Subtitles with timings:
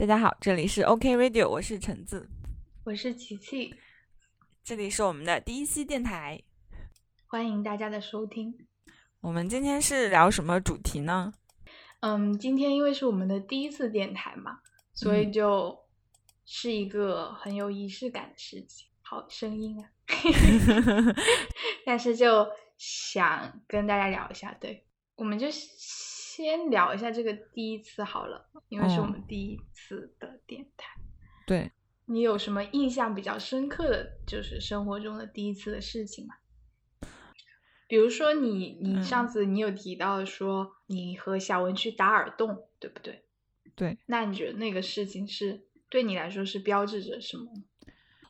[0.00, 2.26] 大家好，这里是 OK Radio，我是橙子，
[2.84, 3.74] 我是琪琪，
[4.64, 6.42] 这里是我们的第一期电台，
[7.26, 8.66] 欢迎大家的收听。
[9.20, 11.34] 我们今天是聊什么主题呢？
[12.00, 14.60] 嗯，今天因为是我们的第一次电台嘛，
[14.94, 15.78] 所以就
[16.46, 18.88] 是一个很有仪式感的事情。
[19.02, 19.92] 好声音啊，
[21.84, 22.48] 但是就
[22.78, 24.86] 想跟大家聊一下，对，
[25.16, 25.48] 我们就。
[26.42, 30.92] 先聊一下这个第一次好了，因为是我们第一次的电台。
[31.46, 31.70] 对，
[32.06, 36.34] 你有什么印象比较深刻的就是生活中的第一次的事情吗？
[37.88, 43.24] 比如说你，你上次你有提到说你和小文去打耳洞，对不对？
[43.74, 43.98] 对。
[44.06, 47.46] 那你觉得那个事情是对你来说是标志着什么？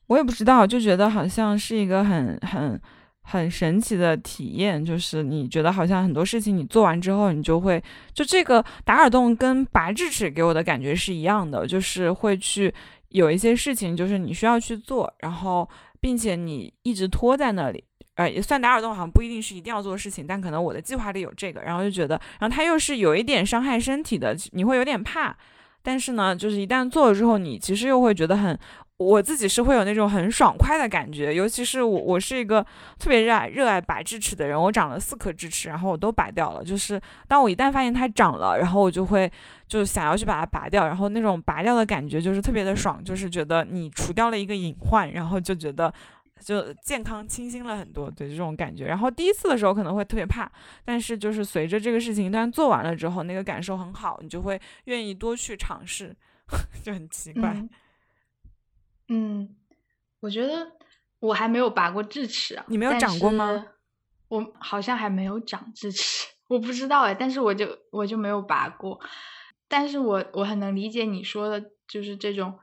[0.07, 2.81] 我也不知道，就觉得好像是一个很很。
[3.31, 7.81] 很神奇的体验，就是你觉得好像很多事情你做完之后，你就会
[8.13, 12.75] 就这个打耳洞跟拔智齿给我的感觉是一样的，就是会去
[13.11, 15.69] 有一些事情，就是你需要去做，然后
[16.01, 17.85] 并且你一直拖在那里，
[18.17, 25.37] 呃，也算打耳洞好像不一定是一定要做事情，但可能我的计划里有这个，然后就觉得，然后它又是有一点伤害身体的，你会有点怕，
[25.85, 28.59] 但是呢，就是一旦做了之后，你其实又会觉得很。
[29.01, 32.63] 我自己是会有那种很爽快的感觉，尤其是我，我是一个
[32.99, 34.61] 特别热爱热爱拔智齿的人。
[34.61, 36.63] 我长了四颗智齿，然后我都拔掉了。
[36.63, 39.31] 就是当我一旦发现它长了，然后我就会
[39.67, 45.91] 就想要去把它拔掉，然后那种拔掉的感觉就是特别的爽，就是觉得你除掉了一个隐患，然后就觉得
[46.39, 48.85] 就健康清新了很多，对这种感觉。
[48.85, 50.47] 然后第一次的时候可能会特别怕，
[50.85, 56.15] 但是就是随着这个事情一旦做完了之后，那个感受很好，你就会愿意多去尝试，
[56.85, 57.57] 就很奇怪。
[60.21, 60.71] 我觉得
[61.19, 62.65] 我还没有拔过智齿啊。
[62.69, 63.67] 你没有长过吗？
[64.29, 67.15] 我好像还没有长智齿， 我不知道哎。
[67.15, 69.01] 但是我就我就没有拔过。
[69.67, 72.59] 但是我我很能理解你说的，就是这种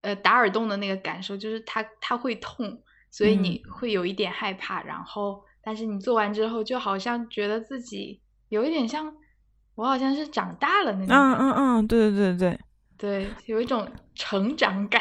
[0.00, 4.82] 呃打耳洞的那个感受，就是它它会痛，所以你会有一点害怕。
[4.82, 9.14] 然后，但是你做完之后，就好像觉得自己有一点像
[9.74, 11.08] 我好像是长大了那种。
[11.14, 12.60] 嗯嗯嗯，对对对对
[12.96, 15.00] 对，有一种成长感。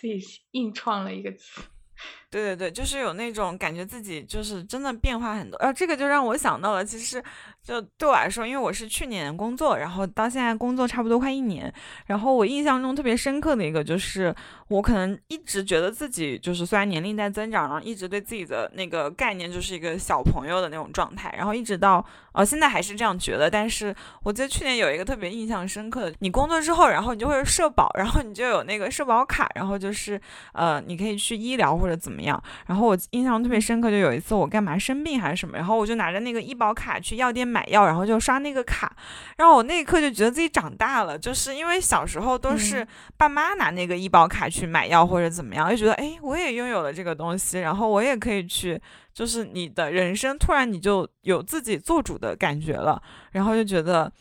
[0.00, 0.18] 自己
[0.52, 1.60] 硬创了一个词。
[2.30, 7.22] 对对对，就是有那种感觉自己就是真的变化很多，呃，这个就让我想到了，其实
[7.62, 11.72] 就对我来说，因为我是去年工作，然后到现在工作差不多快一年，
[12.06, 14.34] 然后我印象中特别深刻的一个就是，
[14.68, 30.18] 我可能一直觉得自己就是虽然年龄在增长，然后一直对自己的那个概念就是一个小朋友的那种状态，然后一直到呃现在还是这样觉得，但是我记得去年有一个特别印象深刻的，你工作之后，然后你就会社保，然后你就有那个社保卡，然后就是
[30.54, 32.20] 呃你可以去医疗或者怎么。
[32.20, 38.96] 样，然后我印象特别深刻，就有一次我干嘛生病还是什么，然后我就拿着那个医保卡去药店买药，然后就刷那个卡，
[39.36, 48.80] 然后我那一刻就觉得自己长大了，就是因为小时候都是爸妈拿那个医保卡去买药或者怎么样，就觉得哎，我也拥有了这个东西，然后我也可以去，
[49.12, 53.02] 就是你的人生突然你就有自己做主的感觉了，
[53.32, 54.12] 然后就觉得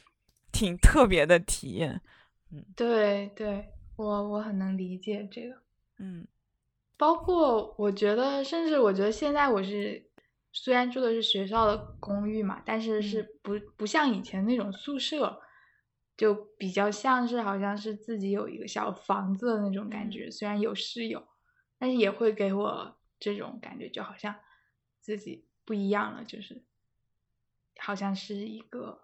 [0.51, 2.01] 挺特别的体验。
[2.51, 5.55] 嗯，对对，我我很能理解这个，
[5.99, 6.25] 嗯。
[6.97, 10.08] 包括我觉得，甚至我觉得现在我是
[10.61, 15.39] 虽然住的是学校的公寓嘛，但是是不不像以前那种宿舍，
[16.17, 20.29] 就比较像是好像是自己有一个小房子的那种感觉。
[20.29, 21.25] 虽然有室友，
[21.77, 24.35] 但是也会给我这种感觉，就好像
[24.99, 26.61] 自己不一样了，就是
[27.79, 29.03] 好像是一个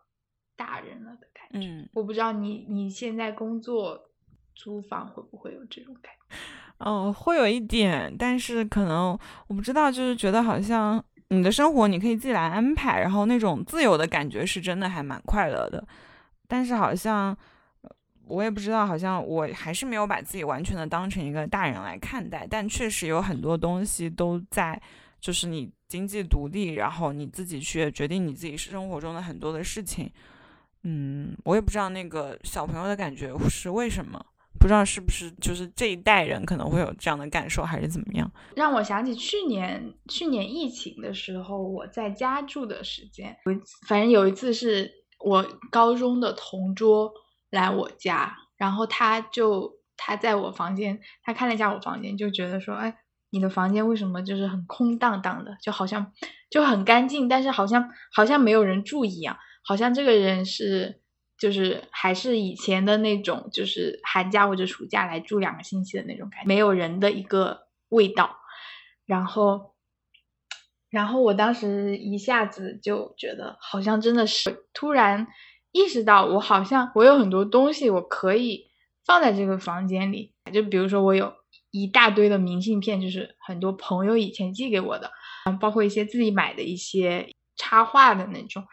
[0.58, 1.90] 大人了的感觉。
[1.94, 4.12] 我不知道你你现在工作
[4.54, 6.36] 租房会不会有这种感觉。
[6.80, 9.18] 嗯，会有一点，但是可能
[9.48, 15.86] 我不知道，就是觉得好像你的生活你可以自己来安排，然后那种自由的感觉是真的还蛮快乐的。
[16.48, 17.36] 但是好像
[18.28, 22.46] 我也不知道，好像我还是没有把自己完全的当成一个大人来看待。
[22.48, 24.80] 但确实有很多东西都在，
[25.20, 30.12] 就是你经济独立，然后你自己去决定你自己生活中的很多的事情。
[30.84, 34.24] 嗯，我也不知道那个小朋友的感觉是为什么。
[34.66, 38.32] 不知道是不是就是这一代人可能会有这样的感受，还是怎么样？
[38.56, 43.38] 让我想起去年去年疫情的时候，我在家住的时间，
[43.88, 44.92] 反正有一次是
[45.24, 47.14] 我高中的同桌
[47.52, 52.98] 来我家，然后他就他在我房间，他看了一下我房间，就觉得说，哎，
[53.30, 56.12] 你的房间为什么就是很空荡荡的，就好像
[56.50, 61.05] 就很干净，但是好像好像没有人住一样，好像这个人是。
[61.38, 68.38] 就是还是以前的那种，就是寒假或者暑假来住两个星期的那种感觉，没有人的一个味道。
[69.06, 69.76] 然后，
[70.90, 75.28] 然后我当时一下子就觉得，好像真的是突然
[75.72, 78.72] 意识到我好像我有很多东西我可以
[79.06, 81.34] 放在这个房间里，就比如说我有
[81.70, 85.12] 一大堆的明信片，就是很多朋友以前寄给我的，
[85.60, 88.64] 包括一些自己买的一些插画的那种，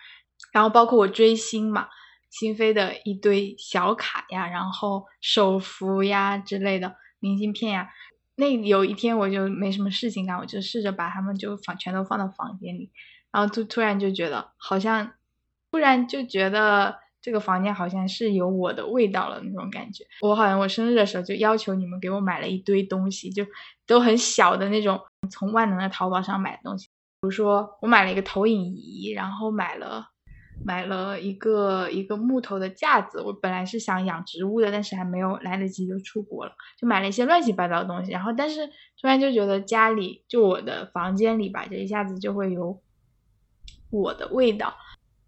[0.52, 1.88] 然后包括我追星嘛，
[2.32, 7.88] 新飞的一堆小卡呀，然后手幅呀之类的明信片呀。
[8.34, 12.90] 那有一天我就没什么事情干，我就试着把它们就放全都放到房间里，
[13.30, 15.12] 然后突突然就觉得好像。
[15.74, 20.04] 突然就觉得这个房间好像是有我的味道了那种感觉。
[20.20, 23.42] 我好像我生日的时候就要求你们给我买了一堆东西，就
[23.86, 25.00] 都很小的那种，
[25.30, 26.88] 从万能的淘宝上买的东西。
[26.88, 26.92] 比
[27.22, 30.10] 如说我买了一个投影仪，然后买了
[30.62, 33.20] 买了一个一个木头的架子。
[33.20, 38.12] 我本来是想养植物的，但是还没有来得及就出国了，就买了一些乱七八糟的东西。
[38.12, 38.66] 然后但是
[39.00, 42.80] 突然就觉得家里就我的房间里吧，这一下子就会有
[43.90, 44.74] 我的味道。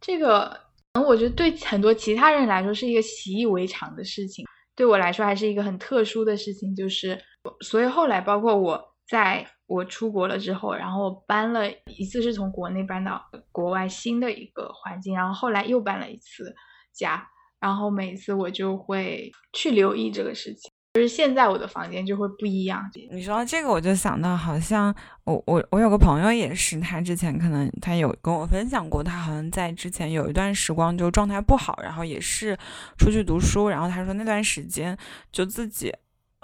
[0.01, 0.61] 这个，
[1.07, 4.47] 我觉得对很多其他人来说是一个习以为常的事情，
[4.77, 6.77] 对我来说还是一个很特殊的事情。
[6.77, 7.19] 就是，
[7.61, 13.23] 所以后来包括我在我出国了之后，然后搬了一次是从国内搬到
[13.53, 16.55] 国外新的一个环境，然后后来又搬了一次
[16.93, 17.27] 家，
[17.61, 20.71] 然后每次我就会去留意这个事情。
[20.95, 22.81] 就是现在我的房间就会不一样。
[23.11, 32.57] 你说到这个，我就想到，好像我我我有个朋友也是，他之前可能他有跟我分享过，他好像在之前有一段时光就状态不好，然后也是
[32.97, 34.97] 出去读书，然后他说那段时间
[35.33, 35.93] 就自己，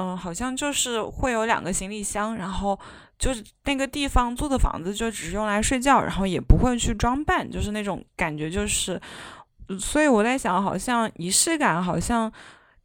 [0.01, 2.79] 嗯，好像就是会有两个行李箱，然后
[3.19, 8.99] 就是那个地方租的房子就只是用来睡觉，然后也不会去装扮，就是那种感觉，就是，
[9.79, 12.33] 所以我在想，好像仪式感，好像。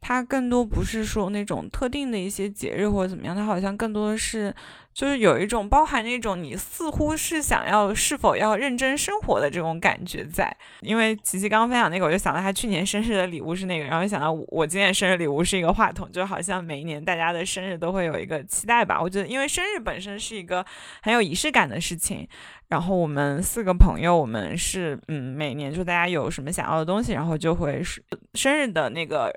[0.00, 4.54] 它更多不是说那种特定的一些节日或者怎么样，它好像更多的是，
[4.94, 10.56] 就是有一种包含那种你似乎是想要是否要认真生活的这种感觉在。
[10.80, 19.02] 因为琪琪刚刚分享那个，我就想到他去年生日的礼物是那个，然后想到我今年生日礼物是一个话筒，就好像每一年大家的生日都会有一个期待吧。
[19.02, 20.64] 我觉得，因为生日本身是一个
[21.02, 22.28] 很有仪式感的事情，
[22.68, 28.00] 然后我们四个朋友，我们是嗯，每年就大家有什么想要的东西，然后就会是
[28.34, 29.34] 生日的那个。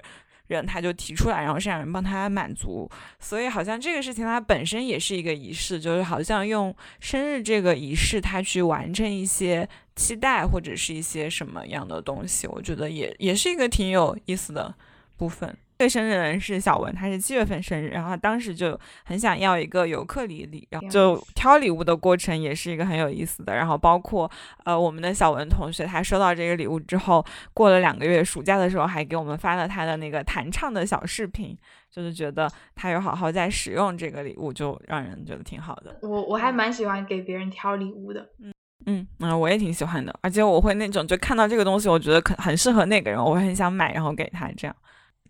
[0.50, 14.74] 人他就提出来，然后剩下人帮他满足，所以好像这个事情它本身也是一个仪式，就是好像用生日这个仪式，他去完成一些期待或者是一些什么样的东西，我觉得也也是一个挺有意思的
[15.18, 15.56] 部分。
[15.80, 23.56] 这个生日的人是小文，他是七月份生日，然后他当时就很想要一个尤克里里，然后就挑礼物的过程也是一个很有意思的。
[23.56, 24.30] 然后包括
[24.66, 31.58] 呃我们的小文同学，他收到这个礼物之后，过了两个月，暑假的时候还给我们发了他的那个弹唱的小视频，
[31.90, 35.98] 就是觉得他有好好在使用这个礼物，就让人觉得挺好的。
[36.02, 38.52] 我我还蛮喜欢给别人挑礼物的，嗯
[38.86, 44.76] 嗯嗯，我也挺喜欢的，而且我会那种就看到这个东西，我觉得可很适合那个人，我会很想买，然后给他这样。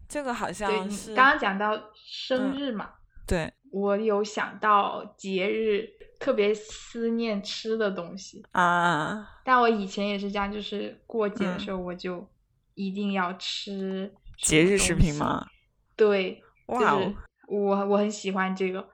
[0.10, 2.90] 这个好像是刚刚讲到生日嘛，
[3.28, 5.88] 对我有想到节日，
[6.20, 9.40] 特别思念吃的东西啊。
[9.46, 12.28] 但我以前也是这样，就是过节的时候我就
[12.74, 15.46] 一定要吃节日食品吗？
[15.96, 16.96] 对，哇，
[17.48, 18.90] 我我很喜欢这个，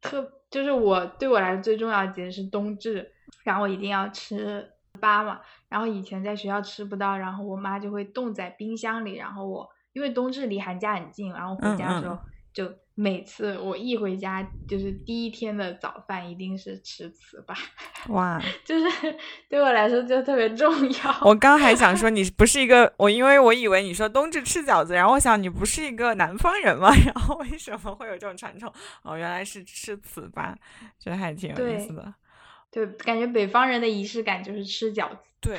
[0.00, 3.12] 特就是我对我来说最重要的节日是冬至，
[3.42, 4.70] 然后我一定要吃
[5.00, 5.40] 粑嘛。
[5.68, 9.68] 然后以前在学校吃不到，然后我妈就会冻在冰箱里，然后我。
[9.92, 12.18] 因为冬至离寒假很近，然后回家的时候，
[12.52, 18.12] 就每次我一回家，就是第一天的早饭一定是吃糍粑。
[18.12, 19.16] 哇， 就是
[19.48, 21.18] 对我来说就特别重要。
[21.22, 28.70] 我刚还想说 你不是一个我，因为我以为你说冬至吃饺子，然后我想你不是一个南方人嘛， 然后为什么会有这种传统？
[29.02, 30.54] 哦，原来是吃糍粑，
[30.98, 32.14] 觉得还挺有意思的。
[32.70, 35.16] 对，感觉北方人的仪式感就是吃饺子。
[35.40, 35.58] 对。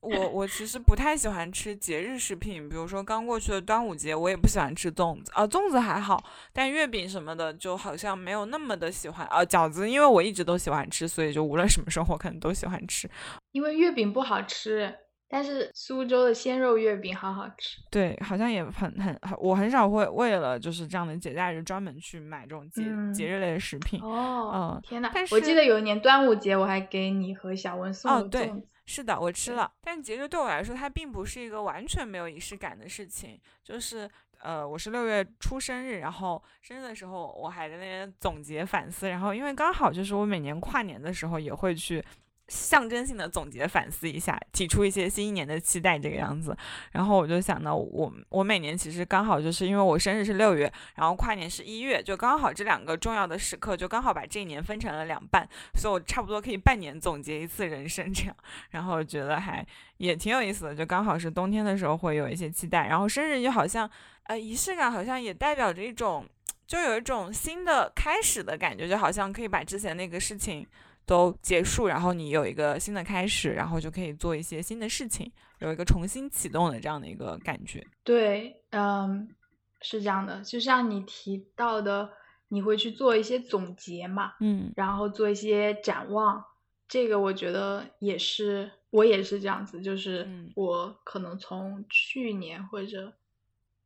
[0.00, 9.44] 我我其实不太喜欢吃节日食品，比如说刚过去的端午节，我也不喜欢吃粽子啊，粽子还好，但月饼什么的就好像没有那么的喜欢啊。
[9.44, 13.10] 饺子因为我一直都喜欢吃，所以就无论什么时候我可能都喜欢吃。
[13.52, 14.94] 因为月饼不好吃，
[15.28, 17.78] 但是苏州的鲜肉月饼好好吃。
[17.90, 24.00] 对，好像也很很，我很少会为了就是这样的节假日专门去买这种节节日类的食品。
[24.00, 28.68] 哦，嗯，天呐，但是我记得有一年端午节我还给你和小文送了粽子。
[28.88, 33.38] 是的，我吃了，但节日对我来说，它并不是一个完全没有仪式感的事情。
[33.62, 34.08] 就是，
[34.40, 39.10] 呃，我是六月初生日，然后生日的时候，我还在那边总结反思。
[39.10, 42.02] 然后，因为刚好就是我每年跨年的时候也会去
[42.48, 46.56] 象征性的总结反思一下，提出一些新一年的期待这个样子。
[46.92, 58.34] 然后我就想到，我我每年其实刚好就是因为我生日是六月，然后跨年是一月，就刚好这两个重要的时刻，就刚好把这一年分成了两半，所以我差不多可以半年总结一次人生这样。
[58.70, 59.64] 然后觉得还
[59.98, 63.88] 也挺有意思的，就刚好是冬天的时候会有一些期待，然后生日就好像
[64.24, 66.26] 呃仪式感好像也代表着一种，
[66.66, 70.66] 就有一种新的开始的感觉，就好像可以把之前那个事情。
[71.08, 77.82] 都结束，然后你有一个新的开始，然后就可以做一些新的事情，有一个重新启动的这样的一个感觉。
[78.04, 79.34] 对，嗯，
[79.80, 82.10] 是这样的，就像你提到的，
[82.48, 86.44] 你会去做一些总结嘛，嗯，然后做一些展望，
[86.86, 93.14] 这个我觉得也是，我也是这样子，就是我可能从去年或者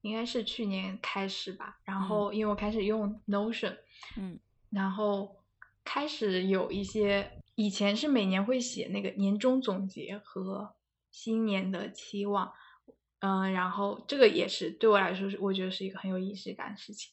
[0.00, 3.76] 应该是去年开始吧，然后因为我开始用 Notion，
[4.16, 5.40] 嗯，然后。
[5.84, 10.74] 开始有一些，以前是每年会写那个年终总结和
[11.10, 12.52] 新年的期望，
[13.20, 17.12] 嗯，然后这个也是对我来说是我觉得是一个很有仪式感的事情。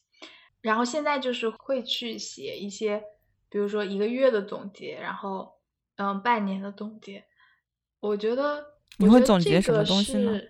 [0.60, 3.02] 然后现在就是会去写一些，
[3.48, 5.52] 比如说一个月的总结，然后
[5.96, 7.24] 嗯半年的总结。
[8.00, 8.64] 我觉得
[8.98, 10.40] 你会总结什么东西呢？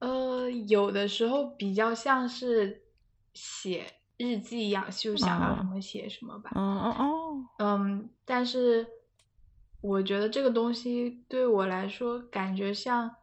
[0.00, 2.82] 呃，有的时候比较像是
[3.32, 3.86] 写。
[4.22, 6.52] 日记一样，就想到什么写什么吧。
[7.58, 8.86] 嗯，但是
[9.80, 13.16] 我觉得这个东西对我来说，感觉像，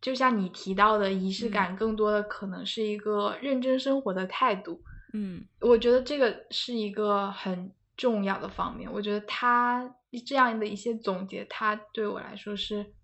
[0.00, 4.80] 就像你提到的仪式感，更多的可能是一个认真生活的态度。
[5.12, 8.90] 嗯，我觉得这个是一个很重要的方面。
[8.90, 9.94] 我觉得他
[10.26, 12.94] 这样的一些总结，他对我来说是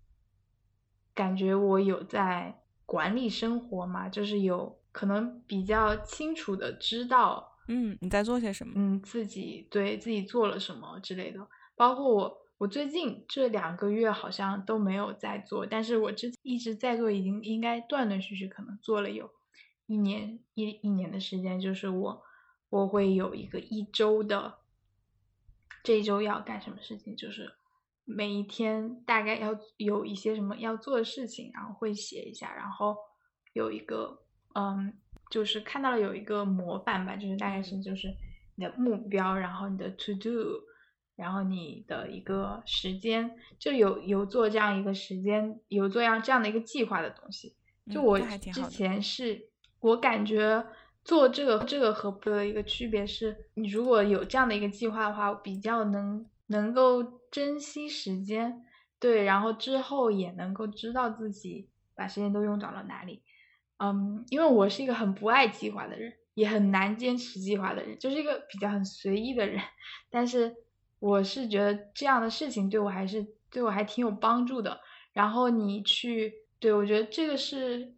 [1.13, 4.80] 感觉我有在管理生活嘛，就是有。
[4.91, 11.47] 可能比较清楚的知道，嗯，你在做些什么，嗯，自己对自己做了什么之类的。
[11.75, 19.29] 包括我，我最近这两个月好像都没有在做，但是我之一直在做，已经应该断断续续，可能做了有
[19.85, 21.59] 一年一一年的时间。
[21.59, 22.21] 就是我，
[22.69, 24.59] 我会有一个一周的，
[25.83, 27.49] 这一周要干什么事情，就是
[28.03, 32.97] 每一天大概要有一些什么要做的事情，然后会写一下，然后
[33.53, 34.19] 有一个。
[34.55, 34.93] 嗯，
[35.29, 38.07] 就是看到了有一个模板吧，就是大概是就是
[38.55, 40.61] 你的目标，然后你的 to do，
[41.15, 47.55] 然后你的一个时间，就有有做这样一个时间，有做样这样的一个计划的东西。
[47.89, 50.65] 就我之前是，我感觉
[51.03, 58.63] 做这个这个和的一个区别是，你如果有这样的一个计划的话，比较能能够珍惜时间，
[58.99, 63.23] 对，然后之后也能够知道自己把时间都用到了哪里。
[63.83, 69.59] 嗯，因为我是一个很不爱计划的人，也很难坚持计划的人，就是一个比较很随意的人。
[70.11, 70.55] 但是
[70.99, 74.79] 我是觉得这样的事情对我还是对我还挺有帮助的。
[75.13, 77.95] 然后你去，对我觉得这个是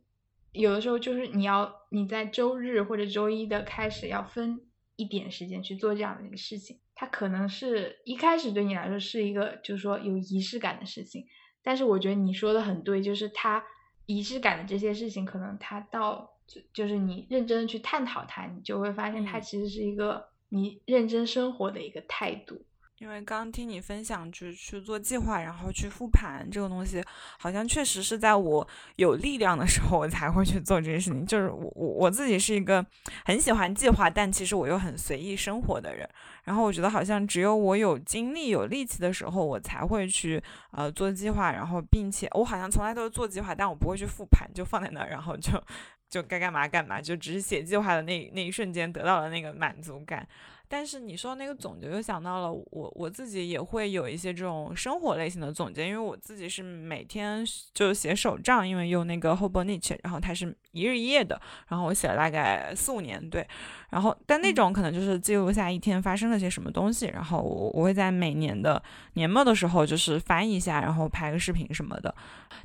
[0.53, 4.61] 有的时候就是你要你在周日或者周一的开始要分
[4.95, 6.79] 一点时间去做这样的一个事情。
[6.95, 11.25] 它可能是一开始对你来说是一个就是说有仪式感的事情，
[11.61, 13.61] 但是我觉得你说的很对，就是它。
[14.05, 22.65] 仪式感的这些事情，可能它到就就是你认真的去探讨它，你就会发现它其实是一个你认真生活的一个态度。
[23.03, 27.03] 因为刚听你分享，去去做计划，然后去复盘这个东西，
[27.37, 31.25] 好像确实是在我有力量的时候，我才会去做这件事情。
[31.25, 32.83] 就是我我我自己是一个
[33.25, 36.09] 很喜欢计划，但其实我又很随意生活的人。
[36.45, 40.41] 然后我觉得好像只有我有精力、有力气的时候，我才会去
[40.71, 41.51] 呃做计划。
[41.51, 45.61] 然后并且我好像从来都是做计划，但我不会去复盘，就放在那儿，然后就
[46.09, 50.25] 就该干嘛干嘛，就只是写计划的那那一瞬间得到了那个满足感。
[50.73, 63.47] 但是你说那个总结，又想到了我我自己也会有一些这种生活类型的总结，因为我自己是每天就写手账，因为用那个 Hobonichi，然后它是一日一夜的，然后我写了大概四五年，对，
[63.91, 68.81] 然后但那种可能就是记录下一天发生了些什么东西，然后我我会在每年的
[69.13, 72.15] 年末的时候就是翻一下，然后拍个视频什么的，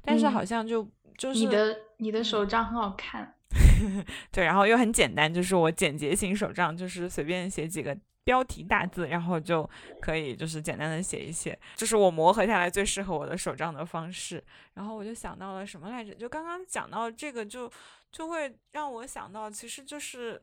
[0.00, 0.88] 但是好像就
[1.18, 3.34] 就是你的你的手账很好看。
[4.32, 9.68] 对，然后又很简单，就是我简洁型手账，就是随便写几个标题大字，然后就
[10.00, 14.42] 可以就是简单的写一写，这是我磨合下来最适合我的手账的方式。
[14.74, 16.14] 然后我就想到了什么来着？
[16.14, 17.70] 就刚刚讲到这个，就
[18.12, 20.42] 就会让我想到，其实就是。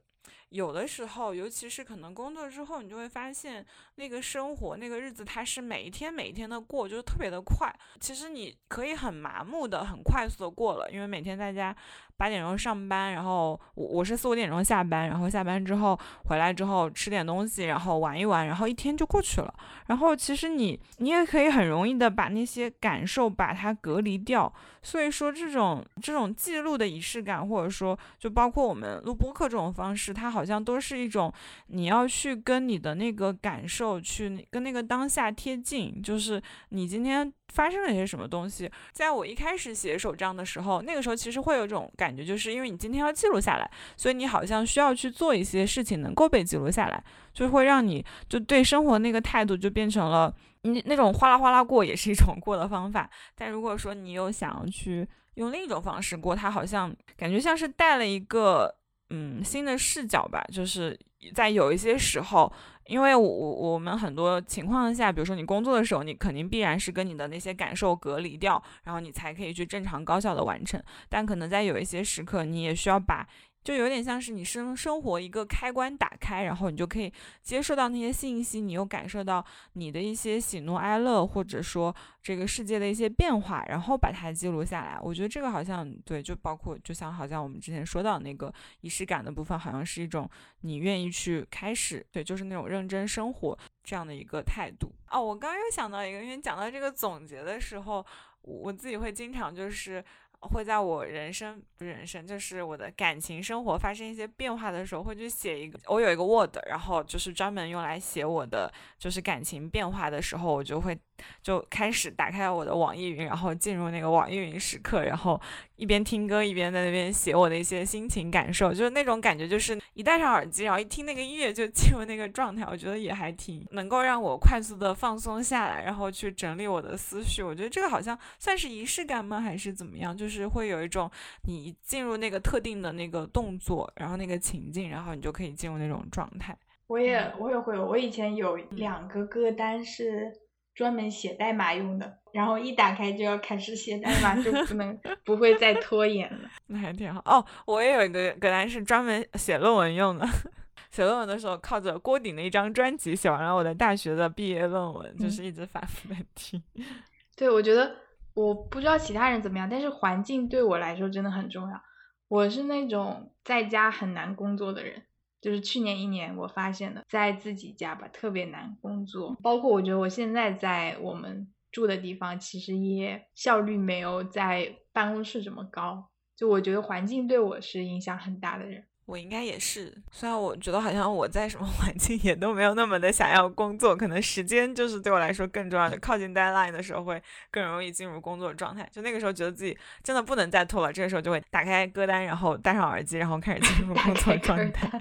[0.49, 3.63] 有的时候，尤其是可能工作之后，你就会发现
[3.95, 7.71] 那个生活、那个日子，它是每一天每一天的过，就是特别的快。
[7.99, 11.75] 其实你可以很麻木的、很快速的过了，因为每天在家
[12.17, 19.53] 八点钟上班，然后我我是四五点钟下班，然后下班之后回来之后吃点东西，然后玩一玩，然后一天就过去了。
[19.87, 24.51] 然后其实你你也可以很容易的把那些感受把它隔离掉。
[24.81, 31.33] 所以说这种这种记录的仪式感，或者说就包括我们录播课这种方式，它好像都是一种
[31.67, 38.69] 你要去跟你的那个感受去跟那个当下贴近，就是你今天发生了一些什么东西。
[38.91, 50.33] 在我一开始写手账的时候，那个时候其实会有一种感觉，就是因为你今天要记录下来，所以你好像需要去做一些事情能够被记录下来，就会让你就对生活那个态度就变成了。
[50.63, 58.75] 你那种哗啦哗啦过也是一种过的方法，但如果说你又想要去用另一种方式过，它好像感觉像是带了一个
[59.11, 60.43] 嗯新的视角吧。
[60.51, 60.99] 就是
[61.33, 62.51] 在有一些时候，
[62.85, 70.81] 因为我我们很多情况下，比如说你工作的时候，你肯定必然是跟你的那些感受隔离掉，然后你才可以去正常高效的完成。
[71.09, 73.27] 但可能在有一些时刻，你也需要把。
[73.65, 79.43] 就有点像是你生生活一个开关打开，然后你就可以接受到那些信息，你又感受到
[79.73, 84.99] 你的一些喜怒哀乐，或者说这个世界的一些变化，然后把它记录下来。
[85.01, 90.29] 我觉得这个好像对，就包括就像好像我们之前说到那个仪式感的部分，好像是一种
[90.61, 94.93] 你愿意去开始，对，就是那种认真生活这样的一个态度。
[95.09, 98.05] 哦，我刚刚又想到一个，因为讲到这个总结的时候，
[98.43, 100.05] 我自己会经常就是。
[100.47, 105.79] 会在我人生不是人生，就是我的感情生活发生一些变化的时候，会去写一个。
[105.87, 110.97] 我有一个 Word，然后就是专门用来写我的就是感情变化的时候，我就会
[111.41, 115.39] 就开始打开我的网易云，然后进入那个网易云时刻，然后。
[115.77, 127.43] 一边听歌一边在那边写我的一些心情感受，就是那种感觉，就是一戴上耳机，然后一听那个音乐就 进入那个状态，我觉得也还挺能够让我快速的放松下来，然后去整理我的思绪。
[127.43, 130.15] 我觉得这个好像算是仪式感吗，还是怎么样？
[130.15, 131.11] 就是会有一种
[131.45, 136.57] 你进入那个特定的那个动作，然后那个情境，然后你就可以进入那种状态。
[136.87, 140.44] 我也我也会，我以前有两个歌单是。
[140.75, 146.49] 专门写代码用的，然后一打开就要开始写代码，就不能不会再拖延了。
[146.67, 147.43] 那还挺好哦。
[147.65, 150.27] 我也有一个歌单是专门写论文用的，
[150.91, 156.61] 写论文的时候靠着郭顶的一张专辑写完了我的大学的毕业论文，就是一直反复的听。
[157.37, 157.95] 对，我觉得
[158.33, 161.81] 我不知道其他人怎么样，但是环境对我来说真的很重要。
[162.27, 165.03] 我是那种在家很难工作的人。
[165.41, 169.35] 就是去年一年，我发现的，在自己家吧，特别难工作。
[169.41, 176.09] 包括我觉得我现在在我们住的地方，其实也效率没有在办公室这么高。
[176.35, 178.85] 就我觉得环境对我是影响很大的人。
[179.05, 185.95] 我应该也是，虽然我觉得好像我在什么 环境也都没有那么的想要工作，可能时间就是对我来说更重要的。
[185.99, 194.99] 靠近 deadline 的时候会更容易进入工作状态，就那个时候觉得自己真的不能再拖了，这个时候就会打开歌单，然后戴上耳机，然后开始进入工作状态。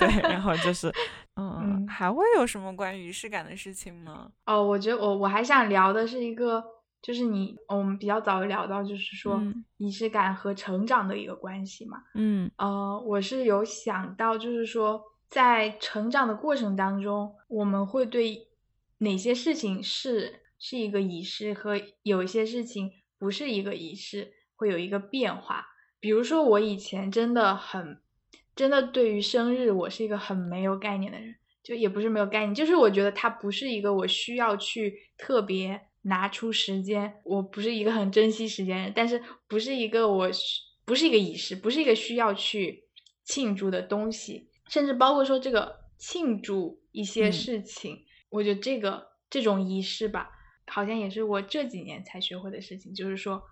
[0.00, 0.92] 对，然后就是，
[1.36, 4.28] 嗯，还会有什么关于仪式感的事情吗？
[4.46, 6.73] 哦，我觉得我我还想聊的是一个。
[7.04, 9.38] 就是你，我们比较早聊到，就是说
[9.76, 11.98] 仪式感和成长的一个关系嘛。
[12.14, 18.48] 嗯，呃，我是有想到，就是说在成长的过程当中，我们会对
[18.96, 25.66] 哪些事情是是一个仪式，和有一些事情不是一个仪式，会有一个变化。
[26.00, 28.00] 比如说，我以前真的很，
[28.56, 35.88] 真的对于生日，我是一个很没有概念的人，就也不是没有概念，就是我觉得它不是一个我需要去特别。
[36.06, 40.28] 拿出时间，我不是一个很珍惜时间人，但是不是一个我
[40.84, 42.84] 不是一个仪式，不是一个需要去
[43.24, 50.30] 庆祝的东西，甚至包括说这个庆祝一些事情，我觉得这个这种仪式吧，
[50.66, 53.42] 好像也是我这几年才学会的事情，就是说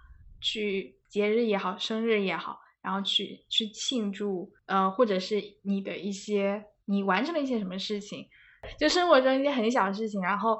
[0.41, 8.29] 去节日也好，生日也好，然后去去庆祝，呃，或者是你的一些你完成了一些什么事情，
[8.79, 10.59] 就生活中一些很小的事情，然后。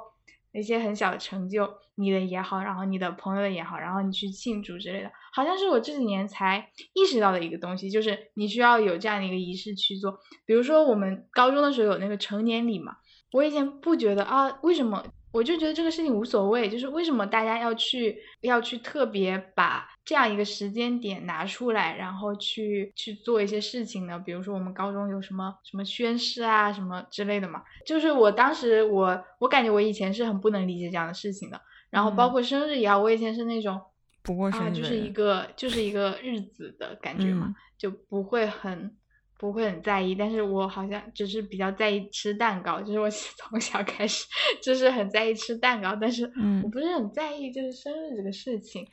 [0.55, 10.17] 一些很小的成就，你的也好，然后你的朋友的也好，然后你去庆祝之类的，好像是我这几年才意识到的一个东西，就是你需要有这样的一个仪式去做。
[10.45, 12.93] 比如说我们高中的时候有那个成年礼嘛，
[13.31, 15.03] 我以前不觉得啊，为什么？
[15.31, 24.19] 我就觉得这个事情无所谓，就是为什么大家要去要去特别把这样一个时间点拿出来，然后去去做一些事情呢？
[24.19, 27.63] 比如说我们高中有什么什么宣誓啊什么之类的嘛。
[27.83, 31.59] 就是我当时我我感觉我以前是很不能理解这样的事情的。
[31.93, 33.79] 然后包括生日也好，我以前是那种
[34.23, 38.97] 不过啊，就是一个就是一个日子的感觉嘛，就不会很
[39.37, 44.25] 不会很在意，但是我好像只是比较在意吃蛋糕，就是我 从小开始
[44.59, 46.23] 就是很在意吃蛋糕，但是
[46.63, 48.87] 我不是很在意就是生日这个事情。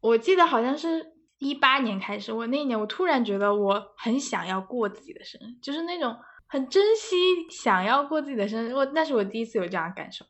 [0.00, 1.06] 我记得好像是
[1.38, 6.14] 一八年开始，我那一年我突然觉得我很想要过自己的生日，就是那种
[6.46, 7.16] 很珍惜
[7.62, 10.26] 想要过自己的生日，我那是我第一次有这样的感受。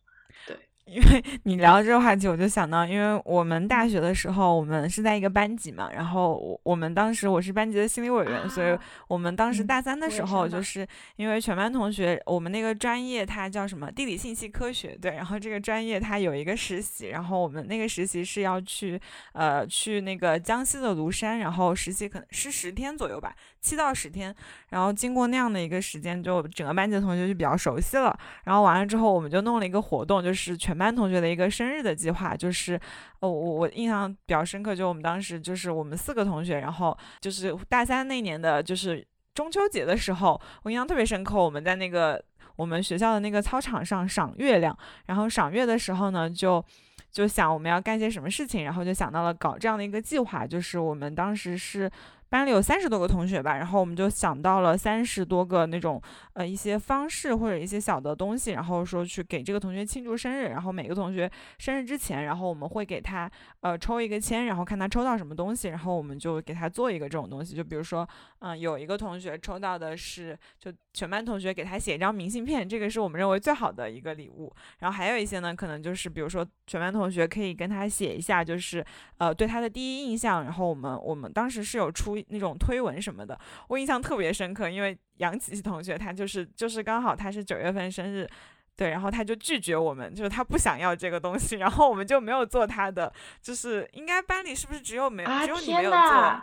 [0.86, 19.00] 因为你聊这个话题，我就想到，因为我们大学的时候，我们是在一个班级嘛，然后我我们当时我是班级的心理委员，所以我们当时大三的时候，就是因为全班同学，我们那个专业它叫什么地理信息科学，对，然后这个专业它有一个实习，然后我们那个实习是要去
[19.32, 24.32] 呃去那个江西的庐山，然后实习可能是十天左右吧，七到十天，
[24.68, 30.75] 然后经过那样的一个时间，就整个班级的同学就比较熟悉了，然后完了之后，我们就弄了一个活动，就是全。
[30.76, 32.74] 班同学的一个生日的计划，就是，
[33.20, 42.22] 哦，我我印象比较深刻，就我们当时就是我们四个同学，然后就是大三那年的，就是中秋节的时候，我印象特别深刻，我们在那个
[42.56, 46.64] 我们学校的那个操场上赏月亮，然后赏月的时候呢，就
[47.10, 51.90] 就想我们要干些什么事情，然后就想到了搞这样的一个计划，就是我们当时是。
[52.36, 56.00] 班里有三十多个同学吧，然后我们就想到了三十多个那种
[56.34, 68.06] 呃一些方式或者一些小的东西，然后说去给这个同学庆祝生日，然后每个同学生日之前，然后我们会给他呃抽一个签，然后看他抽到什么东西，然后我们就给他做一个这种东西，就比如说
[68.40, 78.84] 嗯有一个同学抽到的是就全班同学给他写一张明信片，这个是我们认为最好的一个礼物，然后还有一些呢可能就是比如说全班同学可以跟他写一下就是
[79.16, 82.16] 呃对他的第一印象，然后我们我们当时是有出。
[82.28, 88.28] 那种推文什么的，我印象特别深刻，因为杨琪琪 同学他就是就是刚好他是九月份生日，
[88.76, 96.42] 对，然后他就拒绝我们，就是他不想要这个东西，然后我们就没有做他的，就是应该班里是不是只有没只有你没有做？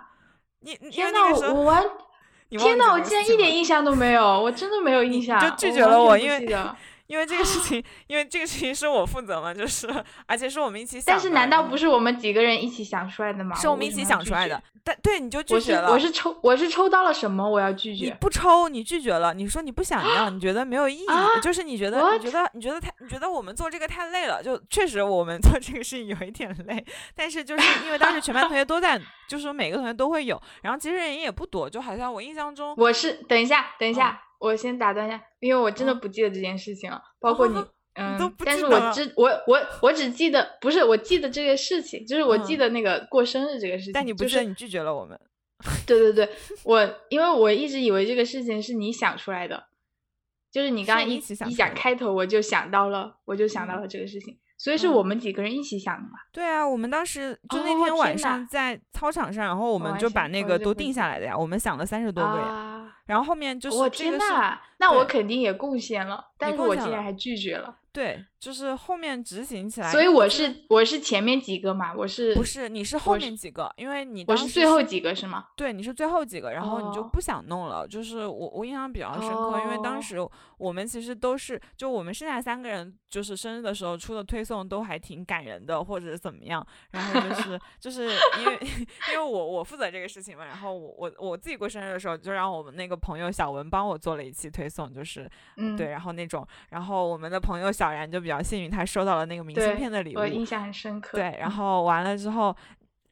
[0.62, 1.84] 你天哪，我完，
[2.50, 6.48] 天哪，我竟然一点印象都没有，我真的没有印象，就拒绝了我，因为。
[7.08, 9.88] 因为这个事情， 因为这个事情是我负责嘛，就是，
[10.26, 11.14] 而且是我们一起想。
[11.14, 13.56] 但是难道不是我们几个人一起想出来的吗？
[13.56, 14.62] 是我们一起想出来的。
[14.86, 15.90] 但对，你就拒绝了。
[15.90, 17.50] 我是抽，我是抽到了什么？
[17.50, 18.06] 我要拒绝。
[18.06, 19.34] 你不抽，你拒绝了。
[19.34, 21.08] 你说你不想要，你觉得没有意义，
[21.42, 24.44] 就是你觉得，你觉得，你觉得太，你觉得我们做这个太累了。
[24.44, 26.86] 就确实我们 做这个事情有一点累，
[27.16, 37.64] 但是就是因为当时全班同学都在，就是每个同学都会有，然后其实人也不多，就好像我印象中，我是等一下，等一下，我先打断一下，因为我真的不记得这件事情了，包括你。
[37.96, 43.94] 嗯，但是我只我我我只记得不是我记得这个事情，就是我记得那个过生日这个事情。
[43.94, 45.20] 但你不是你拒绝了我们？
[45.86, 46.28] 对对对，
[46.64, 49.66] 我因为我一直以为这个事情是你想出来的，
[50.52, 56.20] 就是你刚刚一一讲开头，我就想到了，我就想到了这个事情，所以是我们几个人一起想的嘛。
[56.32, 67.76] 对啊，我们当时就那天晚上在操场上，然后我们就把那个都定下来的呀，我们想了三十多个呀，然后后面就是我天呐，那我肯定也贡献了，但是我竟然还拒绝了。
[67.94, 73.72] 对，就是后面执行起来，所以我是我是前面几个嘛，我是不是你是后面几个？
[73.78, 75.46] 因为你我是最后几个是吗？
[75.56, 77.88] 对，你是最后几个，然后你就不想弄了。
[77.88, 80.18] 就是我我印象比较深刻，因为当时
[80.58, 86.66] 我们其实都是就我们剩下三个人，就是生日的时候出的推送都还挺感人的，或者怎么样。
[86.90, 88.60] 然后就是就是因为
[89.14, 97.83] 因为我我负责这个事情嘛，然后我我我自己过生日的时候，就让我们那个朋友小文帮我做了一期推送，就是嗯对，然后那种，然后我们的朋友小。
[97.84, 101.18] 小然就比较幸运，他收到了那个明信片的礼物，我印象很深刻。
[101.18, 102.56] 对，然后完了之后，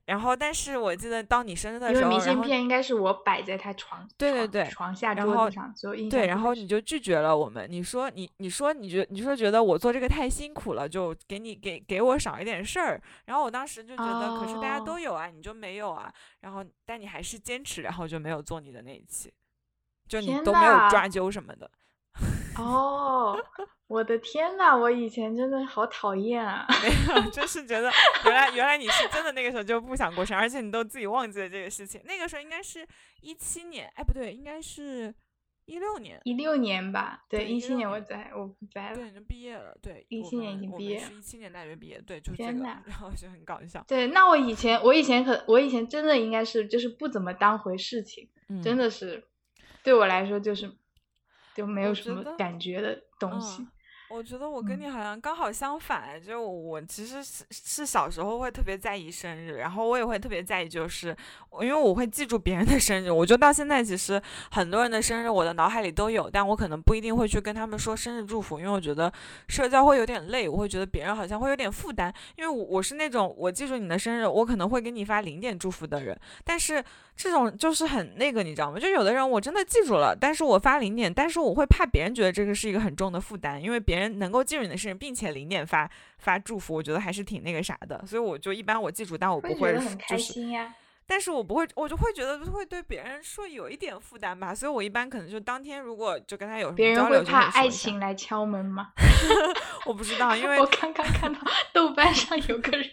[0.06, 13.02] 然后但是我记得到你生日的时候，明信片应该是我摆在他床，对对对，床下桌子上，就对，然后你就拒绝了我们，你说你你说你觉你说觉得我做这个太辛苦了，就给你给给我少一点事儿。
[13.26, 16.10] 然后我当时就觉得，可是大家都有啊，你就没有啊。
[16.40, 19.34] 然后但你还是坚持，然后就没有做你的那一期，
[20.08, 21.70] 就你都没有抓阄什么的。
[22.58, 23.38] 哦。
[23.88, 26.66] 我的天呐，我以前真的好讨厌啊！
[26.82, 27.92] 没有， 就是觉得
[28.24, 32.02] 原来原来你是真的那个时候就不想过生，而且你都自己忘记了这个事情。
[32.06, 32.88] 那个时候应该是
[33.20, 35.14] 一七年，哎，不对，应该是
[35.66, 37.26] 一六年，一六年吧？
[37.28, 38.96] 对，一七年我在，我不在了。
[38.96, 39.76] 对，就毕业了。
[39.82, 40.98] 对，一七年已经毕业。
[40.98, 42.02] 是一七年大学毕业。
[42.08, 43.84] 对，就这个，然后就很搞笑。
[43.90, 48.30] 对，那我以前我以前可我以前真的应该是就是不怎么当回事情，
[48.64, 49.22] 真的是
[49.84, 50.74] 对我来说就是
[51.56, 53.68] 就没有什么感觉的东西。
[54.14, 61.16] 我觉得我跟你好像刚好相反，就我其实是是小时候会特别在意生日，然后我也会特别在意，就是
[61.62, 64.22] 因为我会记住别人的生日，我就到现在其实
[64.52, 69.12] 很多人的生日我的脑海里都有，但我可能不一定会去跟他们说生日祝福，因为我觉得
[69.48, 76.84] 社交会有点累，我会觉得别人好像会有点负担，因为我我是那种我记住你的生日，我可能会给你发零点祝福的人，但是
[77.16, 78.78] 这种就是很那个，你知道吗？
[78.78, 84.01] 就有的人我真的记住了，但是我发零点，但是我会怕别人觉得这个是一个很重的负担，因为别人。
[84.02, 88.04] 人能够记住你的生日，并且零点发发祝福，我觉得还是挺那个啥的。
[88.06, 89.74] 所以我就一般我记住，但我不会
[90.10, 90.36] 就是，
[91.08, 94.56] 但是我不会，我就会觉得会对别人说有一点负担吧。
[94.56, 98.94] 所以我一般可能就当天如果就跟他有什么交流，就怕爱情来敲门吗？
[99.86, 101.40] 我不知道，因为我刚刚看到
[101.74, 102.90] 豆瓣上有个人，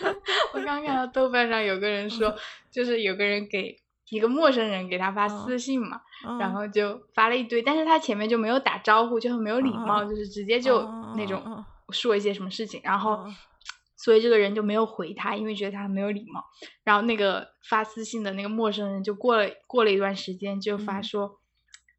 [0.54, 2.36] 我刚看到豆瓣上有个人说，
[2.70, 3.80] 就是有个人给。
[4.10, 6.00] 一个陌生人给他发私信嘛，
[6.38, 6.52] 然。
[6.52, 10.82] 后就发了一堆，但是他前面就没有打招呼，就很没有礼貌，就是直接就
[11.16, 13.24] 那种说一些什么事情，然后
[13.96, 16.44] 所以这个人就没有回他，因为觉得他没有礼貌。
[16.82, 21.38] 然后那个发私信的那个陌生人就过了过了一段时间就发说，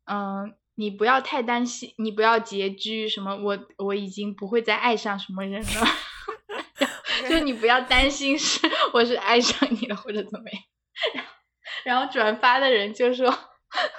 [0.06, 5.88] 嗯，你不要太担心，你不要拮据，什么我我已经不会再爱上什么人了
[7.30, 8.60] 就你不要担心是
[8.94, 10.62] 我是爱上你了或者怎么样。
[11.14, 11.24] 然
[11.98, 13.34] 后转发的人就说：“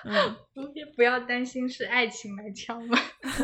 [0.05, 0.37] 嗯，
[0.95, 2.99] 不要担心是爱情来敲门，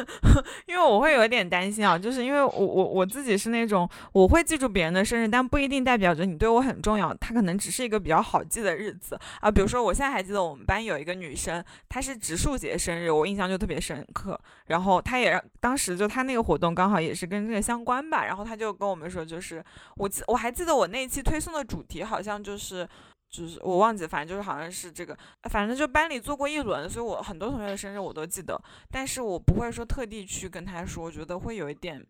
[0.68, 9.50] 因为我会有点担心啊，就是因为我我我自己是那种我会记住别人的生日，但不一定代表着你对我很重要，他可能只是一个比较好记的日子啊。
[9.50, 14.38] 比如说我现在还记得我们班有一个女生，她是植树节生日，我印象就特别深刻。
[14.66, 19.64] 然后她也当时就她那个活动刚好也是跟这个相关吧，然后她就跟我们说，就是
[19.96, 22.86] 我记我还记得我那一期推送的主题好像就是。
[23.30, 25.16] 就是我忘记，反正就是好像是这个，
[25.50, 28.58] 反正就班里做过一轮，所以我很多同学的生日我都记得，
[28.90, 32.02] 但是我不会说特地去跟他说，我觉得会有一点，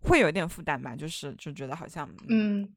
[0.00, 2.68] 会有一点负担吧，就是就觉得好像，嗯，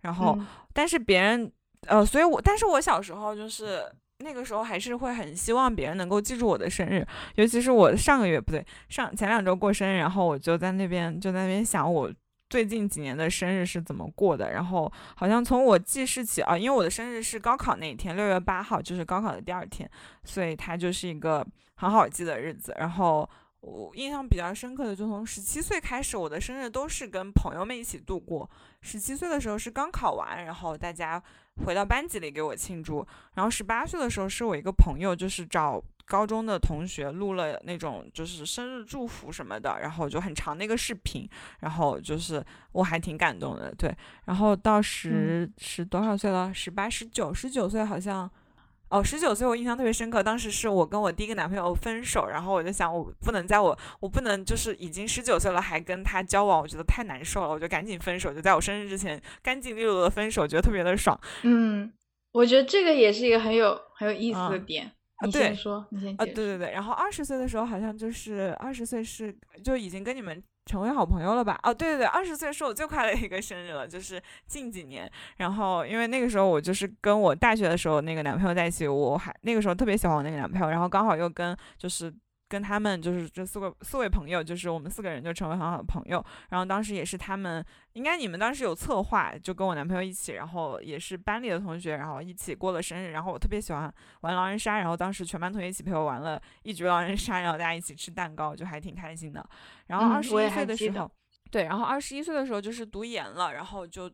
[0.00, 0.38] 然后
[0.72, 1.52] 但是别人，
[1.86, 3.84] 呃，所以我，但是我小时候就是
[4.20, 12.10] 那个时候还是会很希望别人能够记住我的生日，尤其是我上个月不对，上前两周过生日，然后我就在那边就在那边想我。
[12.50, 14.52] 最近几年的生日是怎么过的？
[14.52, 19.90] 然后好像从我记事起啊，因为我的生日是高考那一天，六月八号，就是高考的第二天，
[20.22, 22.72] 所以它就是一个很好记的日子。
[22.78, 23.28] 然后
[23.60, 28.48] 我印象比较深刻的，就从十七岁开始，我的生日都是跟朋友们一起度过。
[28.82, 31.20] 十七岁的时候是刚考完，然后大家
[31.64, 33.04] 回到班级里给我庆祝。
[33.34, 35.82] 然后十八岁的时候是我一个朋友，就是找。
[36.06, 41.28] 高中的同学录了那种就是生日祝福什么的，然后就很长那个视频，
[41.60, 43.94] 然后就是我还挺感动的，对。
[44.26, 46.52] 然后到十十多少岁了？
[46.52, 48.30] 十八、十九、十九岁好像，
[48.90, 50.22] 哦，十九岁我印象特别深刻。
[50.22, 61.18] 当时是我跟我第一个男朋友分手，然后我就想我不能在我我不能就是已经十九岁了还跟他交往，我觉得太难受了，我就赶紧分手，就在我生日之前干净利落的分手，觉得特别的爽。
[61.42, 61.90] 嗯，
[62.32, 64.92] 我觉得这个也是一个很有很有意思的点。
[65.22, 71.58] 你先说，你先啊，对对对，然后二十岁的时候好像就是二十岁是就已经跟你们成为好朋友了吧？
[71.62, 75.10] 哦，对对对，二十岁是我最快乐的一个生日了，就是近几年。
[75.36, 82.12] 然后因为那个时候我就是跟我大学的时候那个男朋友在一起，我还那个时候特别喜欢我那个男朋友，然后刚好又跟就是。
[82.54, 86.24] 跟他们就是这四个四位朋友，就是我们四个人就成为很好的朋友。
[86.50, 87.64] 然后当时也是他们，
[87.94, 93.10] 应该你们当时有策划，就跟我男朋友一起，然后也是班里的同学，然后一起过了生日。
[93.10, 99.44] 然后我特别喜欢玩狼人杀，然后当时全班同学一起陪我玩了一局狼人杀，然后大家一起吃蛋糕，就还挺开心的。
[99.88, 101.10] 然后二十一岁的时候，
[101.50, 104.08] 对，然后二十一岁的时候就是读研了，然后就。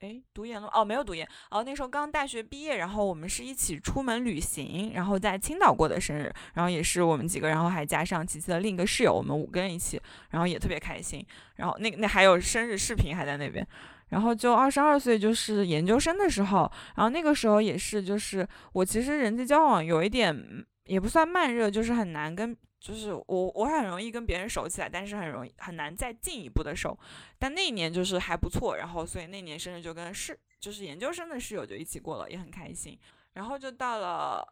[0.00, 1.62] 哎，读研了哦，没有读研哦。
[1.64, 11.24] 那时候刚大学毕业，然后我们是一起出门旅行，然后在青岛过的生日，然后也是我们几个，然后还加上琪琪的另一个室友，我们五个人一起，然后也特别开心。
[11.56, 13.66] 然后那那还有生日视频还在那边。
[14.10, 20.36] 然后就二十二岁，就是研究生的时候，然后那个时候也是，就是我其实人际交往有一点
[20.84, 22.54] 也不算慢热，就是很难跟。
[22.84, 26.94] 就是我，我很容易跟别人熟起来，但是很容易很难再进一步的熟。
[27.38, 32.98] 但那一年就是还不错，然后所以那年生日就跟室，就是研究生的室友就一起过了，也很开心。
[33.32, 34.46] 然后就到了，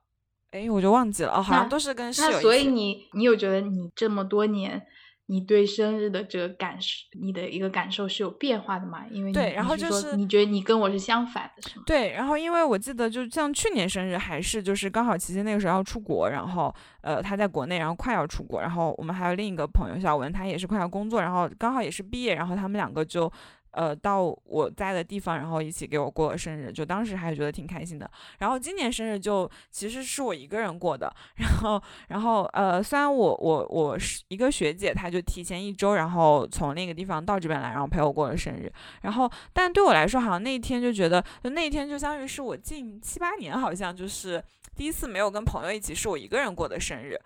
[0.50, 2.30] 哎，我就忘记了哦，好像都是跟室友。
[2.30, 4.80] 那所以你，你有觉得你这么多年？
[5.26, 9.06] 你对生日的这个感受，你的一个感受是有变化的嘛？
[9.11, 11.85] 因为对，然后就是你觉得你跟我是相反的，是吗？
[11.87, 23.30] 对，然后因为我记得，就像去年生日还是就是刚好琪琪那个时候要出国，然后呃他在国内，然后快要出国，然后我们还有另一个朋友小文，他也是快要工作，然后刚好也是毕业，然后他们两个就
[23.72, 28.11] 呃，到我在的地方，然后一起给我过了生日，就当时还觉得挺开心的。
[28.38, 38.72] 然后今年生日就其实是我一个人过的，然后，然后，呃，虽然我我我是一个学姐，她就提前一周，然后从另一个地方到这边来，然后陪我过了生日。
[39.02, 44.42] 然后，但对我来说，好像那一天就觉得，就那一天就相当于是我近七八年，好像就是
[44.76, 47.18] 第一次没有跟朋友一起，是我一个人过的生日。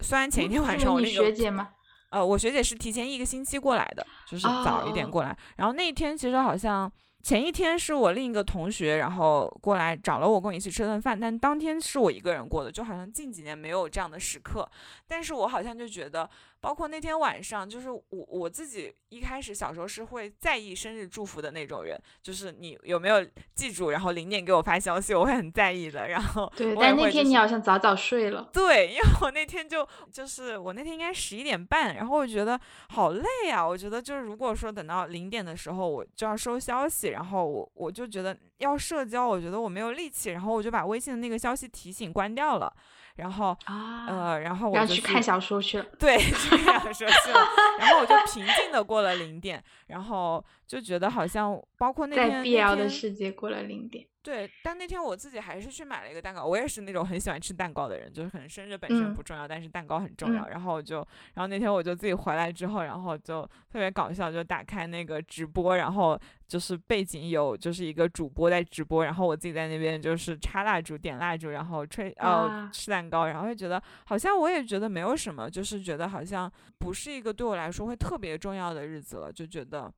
[0.00, 1.70] 虽然前一天晚上我那个学姐吗？
[2.10, 5.36] 呃，我学姐是提前一个星期过来的，就是早一点过来。
[5.56, 6.90] 然后那一天其实好像
[7.22, 11.18] 前一天是我另一个同学，然后过来找了我，跟我一起吃顿饭。
[11.18, 14.68] 但当天是我一个人过的，就好像近几年没有这样的时刻。
[15.06, 16.28] 但是我好像就觉得。
[16.60, 26.08] 包括那天晚上，就是我我自己一开始小时候是会在意生日祝福的那种人，就是你有没有记住，然后零点给我发消息，我会很在意的。
[26.08, 28.50] 然后对，但那天你好像早早睡了。
[28.52, 33.66] 对，因为我那天就就是我那天应该十一点半，然后我觉得好累啊。
[33.66, 42.74] 我觉得就是如果说等到零点的时候我就要收消息，然后我我就觉得要社交，我觉得我没有力气，然后我就把微信的那个消息提醒关掉了。
[43.18, 45.84] 然后啊，呃，然后我就去看小说去了。
[45.98, 47.40] 对， 去看小说去了。
[47.78, 54.06] 然后我就平静的过了零点，然后就觉得好像包括那天在 BL 的世界过了零点。
[54.20, 56.44] 对，但那天我自己还是去买了一个蛋糕。
[56.44, 60.48] 我也是那种很喜欢吃蛋糕的人，就是可能生日本身不重要，但是蛋糕很重要。
[60.48, 60.96] 然后我就，
[61.32, 79.90] 然后那天我就自己回来之后，然后就特别搞笑，就打开那个直播，然后就是背景有就是一个主播在直播，然后我自己在那边就是插蜡烛、点蜡烛，然后吹呃吃蛋糕，然后就觉得好像我也觉得没有什么，就是觉得好像不是一个对我来说会特别重要的日子了，就觉得。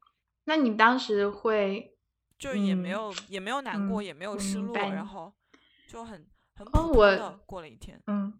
[0.50, 1.94] 那你当时会？
[2.36, 5.32] 就也没有也没有难过，也没有失落，然后
[5.86, 8.02] 就很很普通的过了一天。
[8.08, 8.32] 嗯，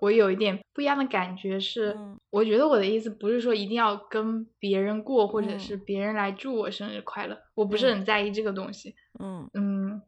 [0.00, 1.94] 我有一点不一样的感觉是，
[2.30, 8.94] 我觉得我的意思不是说一定要跟别人过，或者是别人来祝我生日快乐，我不是很在意这个东西。
[9.18, 10.00] 嗯嗯，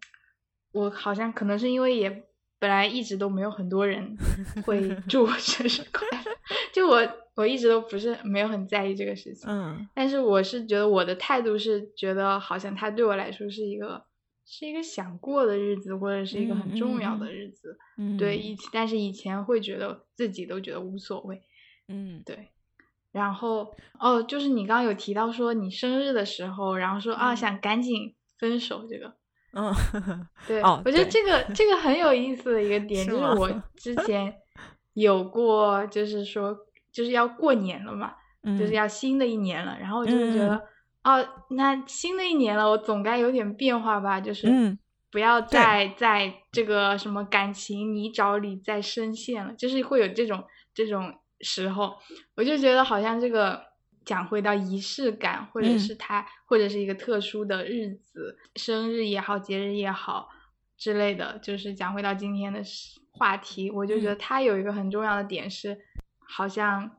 [0.72, 2.31] 我好像可能是因为也
[2.62, 4.16] 本来一直都没有很多人
[4.64, 6.24] 会祝我生日快乐，
[6.72, 7.22] 就我。
[7.34, 14.04] 我一直都不是没有很在意这个事情，嗯，但是我是觉得我的态度是觉得好像他对我来说是一个
[14.44, 21.40] 是一个想过的日子，或者是一个很重要的日子，嗯，对，以但是以前会觉得自己都觉得无所谓，
[21.88, 22.50] 嗯，对，
[23.12, 29.14] 然后哦，就是你刚刚有提到说你生日的时候，然后说啊想赶紧分手这个，
[29.54, 29.74] 嗯，
[30.46, 34.34] 对，我觉得这个这个很有意思的一个 点，就是我之前
[34.94, 36.56] 有过，就是说。
[36.92, 38.12] 就是要过年了嘛，
[38.58, 40.62] 就是要新的一年了，然后我就觉得，
[41.04, 44.46] 哦，那新的一年了，我总该有点变化吧，就是
[45.10, 51.94] 不要再在这个什么感情泥沼里再深陷了，就是会有这种这种时候，
[52.36, 53.58] 我就觉得好像这个
[54.04, 60.28] 讲回到仪式感，或者是它或者是一个特殊的日子，生日也好，节日也好
[60.76, 62.62] 之类的，就是讲回到今天的
[63.10, 65.78] 话题，我就觉得它有一个很重要的点是。
[66.34, 66.90] 好像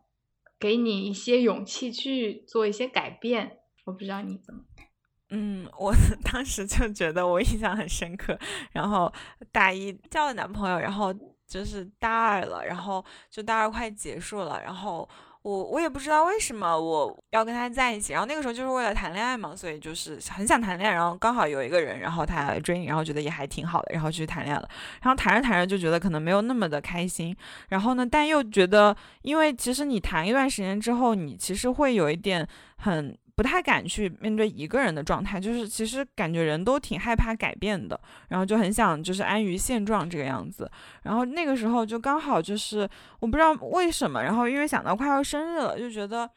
[0.59, 4.85] 给你一些勇气去做一些改变，我不知道你怎么看。
[5.31, 5.91] 嗯，我
[6.31, 8.37] 当时就觉得我印象很深刻。
[8.71, 9.11] 然后
[9.51, 11.11] 大一交了男朋友，然后
[11.47, 15.09] 就是大二了，然后就大二快结束了，然后。
[15.43, 24.67] 我我也不知道为什么我要跟他在一起，然后那个时候就是为了谈恋爱嘛，所以就是很想谈恋爱，然后刚好有一个人，然后他追你，然后觉得也还挺好的，然后去谈恋爱了，
[25.01, 27.36] 然后谈着谈着就觉得可能没有那么的开心，
[27.69, 33.17] 然后呢，但又觉得，因为其实你谈一段时间之后，你其实会有一点很。
[33.36, 40.69] 不太敢去面对一个人的状态，就是其实感觉人都挺害怕改变的，然后就很想就是安于现状这个样子。
[41.02, 42.88] 然后那个时候就刚好就是
[43.19, 46.30] 我不知道为什么，然后因为想到快要生日了，就觉得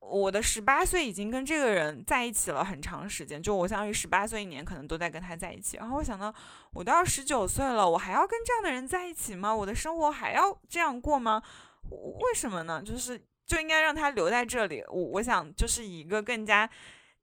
[0.00, 5.76] 我的十八岁已经跟这个人在一起了很长时间，就我相当于十八岁一年可能都在跟他在一起。
[5.76, 6.32] 然后我想到
[6.72, 9.54] 我都要十九岁了，我还要跟这样的人在一起吗？
[9.54, 11.42] 我的生活还要这样过吗？
[11.90, 12.82] 为什么呢？
[12.82, 13.20] 就是。
[13.48, 14.84] 就应该让他留在这里。
[14.88, 16.68] 我我想就是以一个更加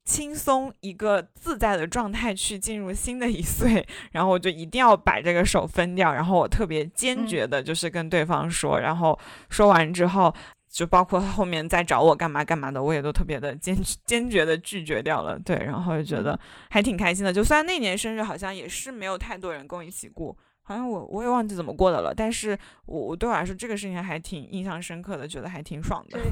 [0.03, 3.87] 轻松、一个自在的状态去进入新的一岁。
[4.11, 6.11] 然后我就一定要把这个手分掉。
[6.11, 8.79] 然后我特别坚决的，就是跟对方说。
[8.79, 9.17] 然后
[9.49, 10.33] 说完之后，
[10.67, 15.37] 就包括后面再找我干嘛干嘛的，我也都特别的坚坚决的拒绝掉了。
[15.39, 16.39] 对，然后就觉得
[16.71, 17.31] 还挺开心的。
[17.31, 20.35] 就虽然那年生日好像也是没有太多人跟我一起过。
[20.65, 26.17] 好像我我也忘记怎么过的了，但是我我对我来说这个事情还挺印象深刻的，觉得还挺爽的。
[26.17, 26.31] 对，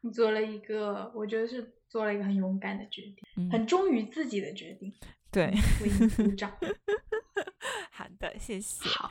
[0.00, 4.92] 你做了一个，我觉得是做了一个很勇敢的决定，很忠于自己的决定。
[5.30, 5.46] 对，
[5.80, 6.50] 为你鼓掌。
[7.92, 8.88] 好的，谢谢。
[8.88, 9.10] 好，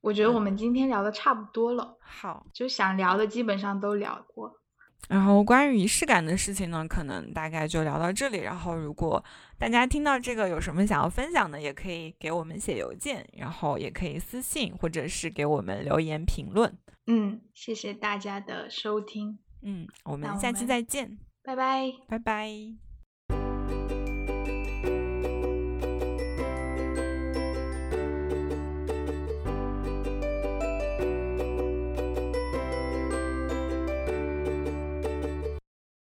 [0.00, 1.96] 我觉得我们今天聊的差不多了。
[2.00, 4.59] 好，就想聊的基本上都聊过。
[5.10, 8.38] 然后关于仪式感的事情呢，可能大概就聊到这里。
[8.38, 9.22] 然后如果
[9.58, 16.72] 大家听到这个有什么想要分享的，也可以给我们写邮件，然后也可以私信或者是给我们留言评论。
[17.08, 19.40] 嗯，谢谢大家的收听。
[19.62, 21.90] 嗯，我们下期再见，拜拜。
[22.08, 22.89] 拜拜。